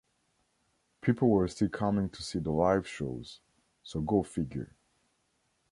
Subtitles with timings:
[1.01, 3.39] People were still coming to see the live shows,
[3.83, 4.73] so go figure.